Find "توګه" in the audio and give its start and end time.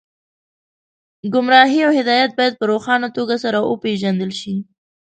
3.17-3.35